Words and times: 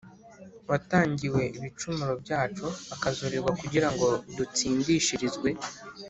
Watangiwe 0.69 1.41
ibicumuro 1.57 2.13
byacu, 2.23 2.67
akazurirwa 2.95 3.51
kugira 3.61 3.87
ngo 3.93 4.07
dutsindishirizwe. 4.37 5.49